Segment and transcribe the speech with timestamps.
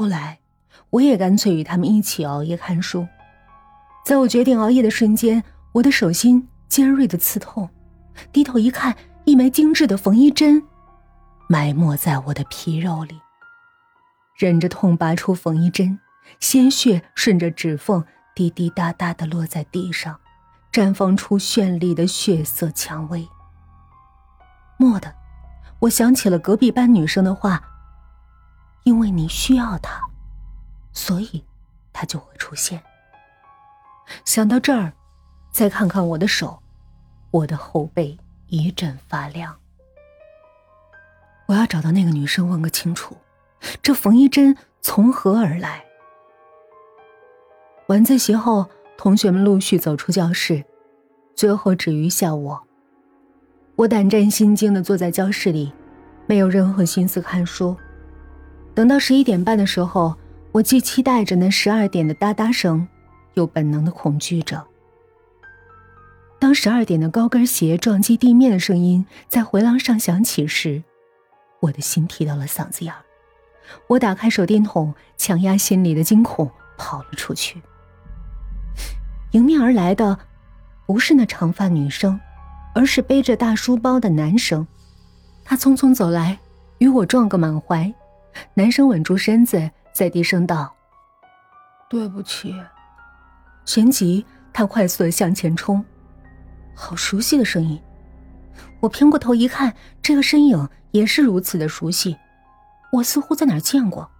[0.00, 0.38] 后来，
[0.88, 3.06] 我也干脆与他们一起熬夜看书。
[4.02, 7.68] 在我决定熬夜的瞬间，我的手心尖锐的刺痛，
[8.32, 10.62] 低头一看，一枚精致的缝衣针
[11.50, 13.20] 埋没在我的皮肉里。
[14.38, 16.00] 忍着痛拔出缝衣针，
[16.40, 18.02] 鲜血顺着指缝
[18.34, 20.18] 滴滴答答的落在地上，
[20.72, 23.28] 绽放出绚丽的血色蔷薇。
[24.78, 25.14] 蓦地，
[25.80, 27.62] 我想起了隔壁班女生的话
[28.84, 30.00] ：“因为你需要他，
[30.92, 31.44] 所以
[31.92, 32.82] 他就会出现。”
[34.24, 34.92] 想到这儿，
[35.52, 36.60] 再看看我的手，
[37.30, 38.18] 我的后背
[38.48, 39.56] 一阵发凉。
[41.46, 43.16] 我要找到那个女生，问个清楚。
[43.82, 45.84] 这缝衣针从何而来？
[47.88, 50.64] 晚自习后，同学们陆续走出教室，
[51.34, 52.62] 最后只余下我。
[53.76, 55.72] 我胆战心惊的坐在教室里，
[56.26, 57.76] 没有任何心思看书。
[58.74, 60.16] 等到十一点半的时候，
[60.52, 62.86] 我既期待着那十二点的哒哒声，
[63.34, 64.64] 又本能的恐惧着。
[66.38, 70.82] 当十二点的高跟鞋撞击地面的声音在回廊上响起时，
[71.60, 73.02] 我的心提到了嗓子眼儿。
[73.88, 77.60] 我打开手电筒，强压心里的惊恐，跑了出去。
[79.32, 80.18] 迎面而来的，
[80.86, 82.18] 不是那长发女生，
[82.74, 84.66] 而是背着大书包的男生。
[85.44, 86.38] 他匆匆走来，
[86.78, 87.92] 与我撞个满怀。
[88.54, 90.74] 男生稳住身子，再低声道
[91.88, 92.54] ：“对不起。”
[93.66, 95.84] 旋即，他快速的向前冲。
[96.74, 97.80] 好熟悉的声音！
[98.80, 102.16] 我偏过头一看，这个身影也是如此的熟悉。
[102.92, 104.10] 我似乎在哪儿见过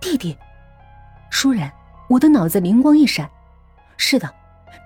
[0.00, 0.38] 弟弟，
[1.30, 1.70] 倏然，
[2.08, 3.28] 我的脑子灵光一闪，
[3.96, 4.32] 是的，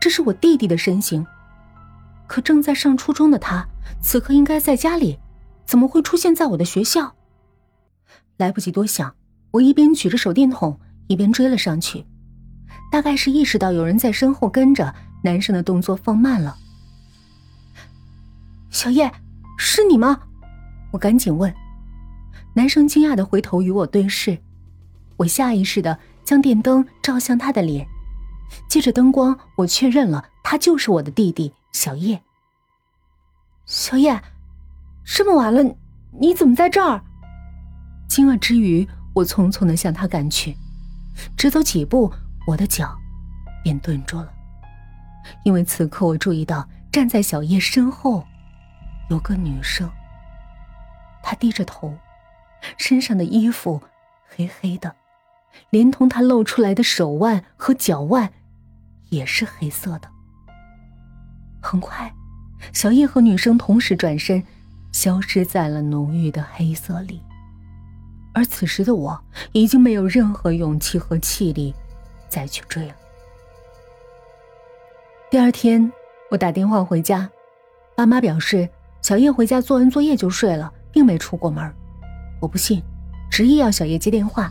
[0.00, 1.24] 这是我弟弟的身形。
[2.26, 3.68] 可正在上初中的他，
[4.00, 5.20] 此刻应该在家里，
[5.66, 7.14] 怎么会出现在我的学校？
[8.42, 9.14] 来不及多想，
[9.52, 12.04] 我一边举着手电筒，一边追了上去。
[12.90, 16.56] 大概是意识到有人在身后跟着，男生的动作放慢了。
[18.70, 19.10] 小叶，
[19.56, 20.20] 是你吗？
[20.90, 21.54] 我赶紧问。
[22.54, 24.38] 男生惊讶的回头与我对视，
[25.18, 27.86] 我下意识的将电灯照向他的脸，
[28.68, 32.20] 借着灯光，我确认了他就是我的弟弟小叶。
[33.64, 34.20] 小叶，
[35.04, 35.62] 这么晚了，
[36.20, 37.04] 你怎么在这儿？
[38.12, 40.54] 惊愕之余，我匆匆的向他赶去，
[41.34, 42.12] 只走几步，
[42.46, 42.94] 我的脚
[43.64, 44.30] 便顿住了，
[45.46, 48.22] 因为此刻我注意到站在小叶身后
[49.08, 49.90] 有个女生，
[51.22, 51.96] 她低着头。
[52.76, 53.80] 身上的衣服
[54.28, 54.94] 黑黑的，
[55.70, 58.30] 连同他露出来的手腕和脚腕
[59.08, 60.10] 也是黑色的。
[61.62, 62.12] 很快，
[62.74, 64.44] 小叶和女生同时转身，
[64.92, 67.22] 消失在了浓郁的黑色里。
[68.32, 69.20] 而此时的我
[69.52, 71.74] 已经没有任何勇气和气力
[72.28, 72.94] 再去追了。
[75.30, 75.92] 第二天，
[76.30, 77.28] 我打电话回家，
[77.94, 78.68] 爸妈表示
[79.00, 81.72] 小叶回家做完作业就睡了，并没出过门。
[82.40, 82.82] 我不信，
[83.30, 84.50] 执意要小叶接电话。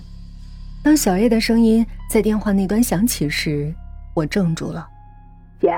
[0.83, 3.73] 当小叶的声音在电话那端响起时，
[4.15, 4.87] 我怔住了。
[5.59, 5.71] 姐，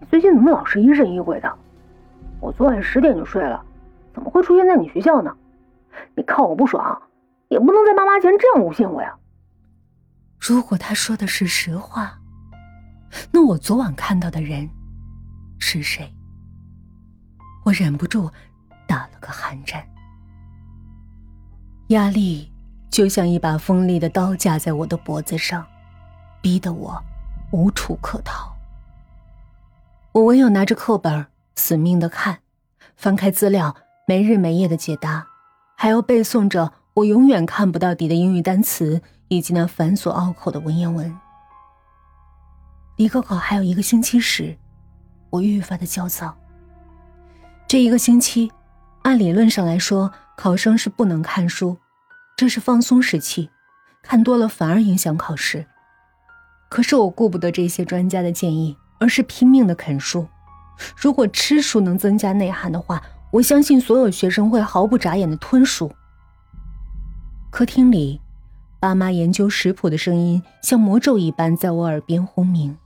[0.00, 1.52] 你最近怎么老是疑神疑鬼的？
[2.40, 3.62] 我昨晚十点就睡了，
[4.14, 5.32] 怎么会出现在你学校呢？
[6.20, 7.00] 你看我不爽，
[7.48, 9.16] 也不能在妈妈前这样诬陷我呀。
[10.38, 12.20] 如果他说的是实话，
[13.32, 14.68] 那我昨晚看到的人
[15.58, 16.14] 是谁？
[17.64, 18.30] 我忍不住
[18.86, 19.82] 打了个寒战。
[21.88, 22.52] 压力
[22.90, 25.66] 就像一把锋利的刀架在我的脖子上，
[26.42, 27.02] 逼得我
[27.50, 28.54] 无处可逃。
[30.12, 31.24] 我唯有拿着课本
[31.56, 32.40] 死命的看，
[32.94, 33.74] 翻开资料，
[34.06, 35.26] 没日没夜的解答，
[35.82, 41.18] 还要背诵着我永远看不到底的英语单词以及那繁琐拗口的文言文。
[42.96, 44.58] 离高考还有一个星期时，
[45.30, 46.36] 我愈发的焦躁。
[47.66, 48.52] 这一个星期，
[49.04, 50.12] 按理论上来说。
[50.36, 51.78] 考生是不能看书，
[52.36, 53.48] 这是放松时期，
[54.02, 55.66] 看多了反而影响考试。
[56.68, 60.28] 可是我顾不得这些专家的建议，而是拼命的啃书。
[60.94, 65.92] 如果吃书能增加内涵的话，我相信所有学生会毫不眨眼的吞数。
[67.50, 68.20] 客厅里，
[68.80, 72.76] 爸妈研究食谱的声音像魔咒一般在我耳边轰鸣。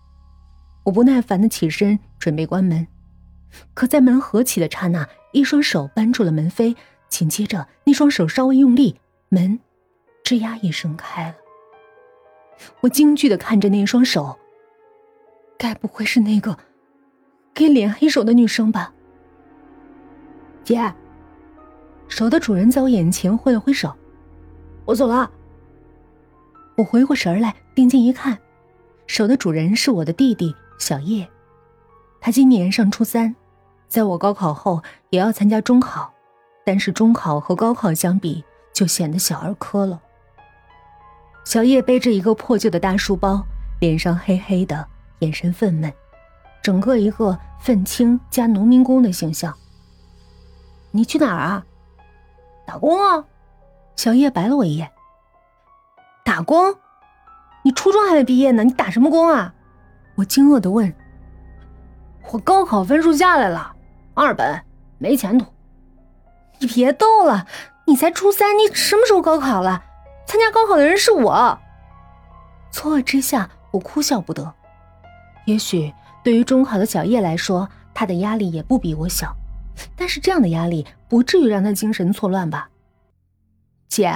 [0.85, 2.87] 我不耐烦的起身准备关门，
[3.73, 6.77] 可在门合起的刹那，一双手扳住了门扉。
[7.09, 8.99] 紧接着，那双手稍微用力，
[9.29, 9.61] 门
[10.25, 11.35] 吱呀一声开了。
[12.81, 14.37] 我惊惧的看着那双手，
[15.57, 16.59] 该不会是那个
[17.55, 18.94] 给脸黑手的女生吧？
[20.65, 20.93] 姐，
[22.09, 23.95] 手的主人在我眼前挥了挥手，
[24.85, 25.31] 我走了。
[26.77, 28.37] 我回过神来，定睛一看，
[29.07, 31.29] 手的主人是我的弟弟小叶。
[32.21, 33.37] 他今年上初三，
[33.87, 36.13] 在我高考后也要参加中考，
[36.65, 40.01] 但是中考和高考相比，就显得小儿科了。
[41.45, 43.45] 小叶背着一个破旧的大书包，
[43.81, 44.89] 脸上黑黑的，
[45.19, 45.93] 眼神愤懑，
[46.63, 49.55] 整个一个愤青加农民工的形象。
[50.97, 51.67] 你去哪儿啊？
[52.65, 53.25] 打工啊！
[53.97, 54.89] 小叶白了我一眼。
[56.25, 56.77] 打工？
[57.65, 59.53] 你初中还没毕业呢，你打什么工啊？
[60.15, 60.95] 我惊愕的问。
[62.31, 63.75] 我高考分数下来了，
[64.15, 64.63] 二本，
[64.99, 65.47] 没前途。
[66.61, 67.45] 你别逗了，
[67.87, 69.83] 你才初三，你什么时候高考了？
[70.29, 71.59] 参加高考的人是我。
[72.71, 74.55] 错愕之下，我哭笑不得。
[75.47, 75.93] 也许
[76.23, 79.37] 对于中考的小叶来说，他的压力也不比我小，
[79.97, 82.69] 但是这样的压力不至于让他精神错乱吧？
[83.89, 84.13] 姐，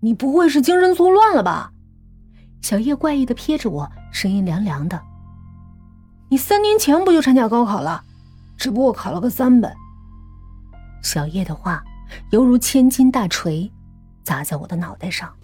[0.00, 1.72] 你不会是精神错乱了吧？
[2.60, 5.00] 小叶怪异的瞥着我，声音凉凉的。
[6.30, 8.02] 你三年前不就参加高考了，
[8.56, 9.74] 只不过考了个三本。
[11.02, 11.82] 小叶的话
[12.30, 13.70] 犹如千斤大锤。
[14.24, 15.34] 砸在我的脑袋上。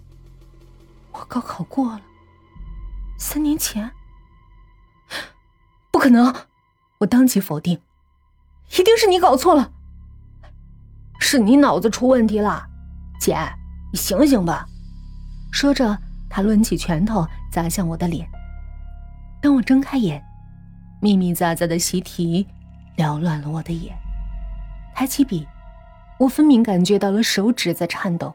[1.10, 2.00] 我高考过了，
[3.18, 3.90] 三年前，
[5.90, 6.32] 不可能！
[6.98, 7.80] 我当即否定，
[8.72, 9.72] 一定是你搞错了，
[11.18, 12.66] 是你脑子出问题了，
[13.20, 13.36] 姐，
[13.92, 14.66] 你醒醒吧！
[15.50, 15.98] 说着，
[16.28, 18.28] 他抡起拳头砸向我的脸。
[19.40, 20.22] 当我睁开眼，
[21.00, 22.46] 密密匝匝的习题
[22.96, 23.96] 缭乱了我的眼。
[24.94, 25.46] 抬起笔，
[26.18, 28.34] 我分明感觉到了手指在颤抖。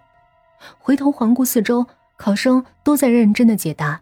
[0.79, 1.85] 回头环顾四周，
[2.17, 4.01] 考生都在认真的解答。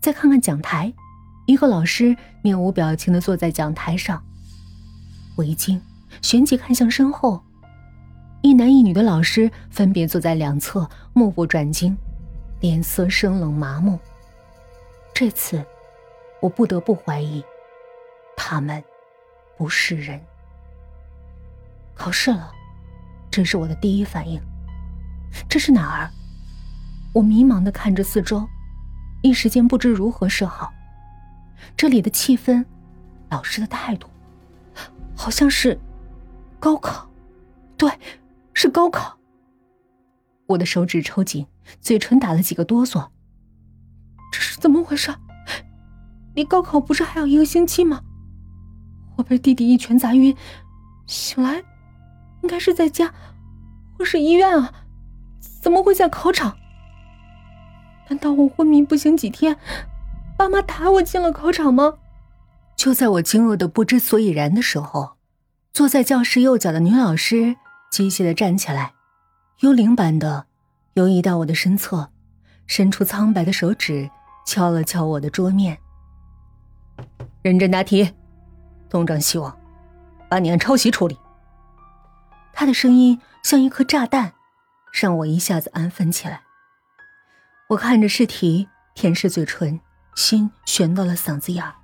[0.00, 0.92] 再看看讲台，
[1.46, 4.24] 一个老师面无表情的坐在讲台上。
[5.36, 5.80] 我一惊，
[6.22, 7.40] 旋即看向身后，
[8.42, 11.96] 一男一女的老师分别坐在两侧，目不转睛，
[12.60, 13.98] 脸色生冷麻木。
[15.14, 15.64] 这次，
[16.40, 17.44] 我不得不怀疑，
[18.34, 18.82] 他们
[19.58, 20.18] 不是人。
[21.94, 22.50] 考试了，
[23.30, 24.40] 这是我的第一反应。
[25.48, 26.10] 这是哪儿？
[27.12, 28.46] 我迷茫的看着四周，
[29.22, 30.72] 一时间不知如何是好。
[31.76, 32.64] 这里的气氛，
[33.30, 34.08] 老师的态度，
[35.26, 35.76] 好像是
[36.60, 37.10] 高考。
[37.76, 37.90] 对，
[38.54, 39.18] 是高考。
[40.46, 41.44] 我的手指抽紧，
[41.80, 43.08] 嘴唇打了几个哆嗦。
[44.32, 45.12] 这是怎么回事？
[46.36, 48.00] 离高考不是还有一个星期吗？
[49.16, 50.32] 我被弟弟一拳砸晕，
[51.08, 51.56] 醒来，
[52.42, 53.12] 应该是在家，
[53.98, 54.72] 或是医院啊。
[55.60, 56.56] 怎么会在考场？
[58.08, 59.56] 难道我昏迷不醒几天，
[60.38, 61.94] 爸妈打我进了考场吗？
[62.76, 65.15] 就在我惊愕的不知所以然的时候，
[65.76, 67.54] 坐在教室右角的女老师
[67.90, 68.94] 机械的站起来，
[69.58, 70.46] 幽灵般的
[70.94, 72.10] 游移到我的身侧，
[72.66, 74.08] 伸出苍白的手指
[74.46, 75.76] 敲了敲我的桌面。
[77.42, 78.10] 认真答题，
[78.88, 79.54] 东张西望
[80.30, 81.18] 把你按抄袭处理。
[82.54, 84.32] 他的声音像一颗炸弹。
[84.90, 86.40] 让我一下子安分起来。
[87.68, 89.78] 我看着试题，舔舐嘴唇，
[90.14, 91.74] 心悬到了嗓子眼儿。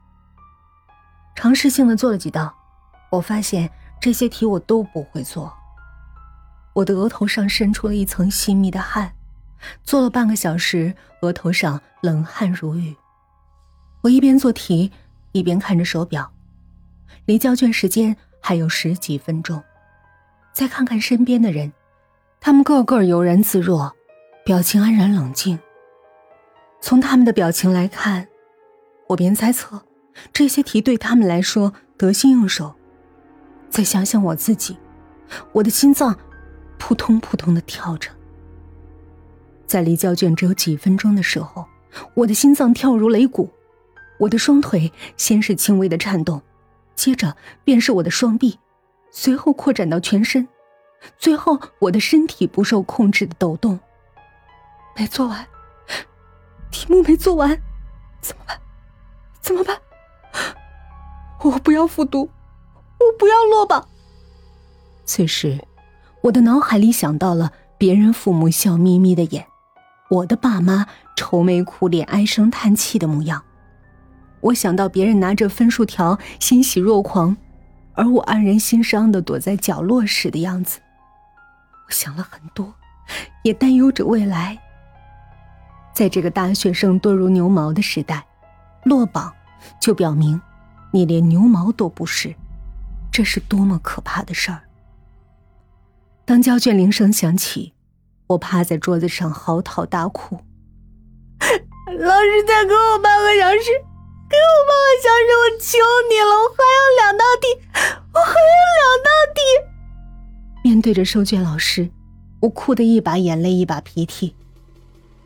[1.34, 2.54] 尝试性的做了几道，
[3.10, 3.70] 我发现
[4.02, 5.54] 这些题我都不会做。
[6.72, 9.14] 我的额头上渗出了一层细密的汗，
[9.84, 12.96] 做了半个小时，额头上冷汗如雨。
[14.00, 14.90] 我一边做题，
[15.30, 16.32] 一边看着手表，
[17.26, 19.62] 离交卷时间还有十几分钟。
[20.52, 21.72] 再看看身边的人。
[22.40, 23.94] 他们个个悠然自若，
[24.44, 25.56] 表情安然冷静。
[26.80, 28.26] 从他们的表情来看，
[29.10, 29.80] 我便猜测
[30.32, 32.74] 这些题对他们来说得心应手。
[33.72, 34.76] 再想想我自己，
[35.50, 36.14] 我的心脏
[36.78, 38.10] 扑通扑通的跳着。
[39.66, 41.64] 在离交卷只有几分钟的时候，
[42.12, 43.50] 我的心脏跳如擂鼓，
[44.18, 46.42] 我的双腿先是轻微的颤动，
[46.94, 48.58] 接着便是我的双臂，
[49.10, 50.46] 随后扩展到全身。
[51.16, 53.80] 最后，我的身体不受控制的抖动。
[54.94, 55.46] 没做完，
[56.70, 57.58] 题目没做完，
[58.20, 58.60] 怎么办？
[59.40, 59.80] 怎么办？
[61.40, 62.28] 我不要复读，
[63.02, 63.88] 我不要落榜。
[65.04, 65.58] 此时，
[66.22, 69.46] 我的脑海里想到了别人父母笑眯眯的眼，
[70.08, 73.42] 我的爸妈愁眉苦脸、唉声叹气的模样。
[74.40, 77.36] 我想到别人拿着分数条欣喜若狂，
[77.94, 80.80] 而我黯然心伤的躲在角落时的样子。
[81.86, 82.72] 我想了很多，
[83.42, 84.58] 也担忧着未来。
[85.92, 88.24] 在这个大学生多如牛毛的时代，
[88.84, 89.32] 落榜
[89.80, 90.40] 就表明
[90.90, 92.34] 你连牛毛都不是，
[93.12, 94.62] 这是多么可怕的事儿！
[96.24, 97.74] 当交卷铃声响起，
[98.28, 100.40] 我趴在桌子上嚎啕大哭。
[101.98, 103.68] 老师，再给我半个小时，
[104.30, 105.78] 给我半个小时，我求
[106.08, 107.46] 你了，我还有两道题，
[108.14, 109.40] 我还有两道题。
[110.64, 111.90] 面对着收卷老师，
[112.40, 114.34] 我哭得一把眼泪一把鼻涕。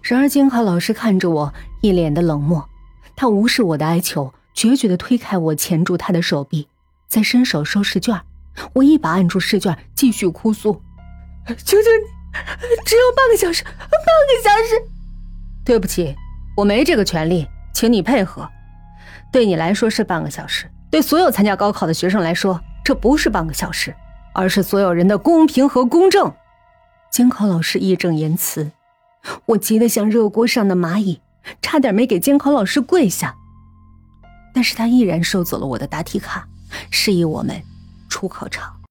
[0.03, 2.69] 然而监考老师看着我，一脸的冷漠，
[3.15, 6.67] 他无视我的哀求，决绝的推开我，钳住他的手臂，
[7.09, 8.21] 再伸手收试卷。
[8.73, 10.73] 我一把按住试卷，继续哭诉
[11.47, 14.83] ：“求求你，只有半个小时，半个小时。”
[15.65, 16.15] 对不起，
[16.57, 18.49] 我没这个权利，请你配合。
[19.33, 23.95] 对你来说是半个小时，对所有参加高考的学生来说，这不是半个小时，
[24.33, 26.33] 而是所有人的公平和公正。
[27.11, 28.71] 监考老师义正言辞，
[29.47, 31.21] 我急得像热锅上的蚂蚁，
[31.61, 33.35] 差点没给监考老师跪下。
[34.55, 36.49] 但是他依然收走了我的答题卡，
[36.91, 37.63] 示意我们。
[38.09, 38.76] 出考场。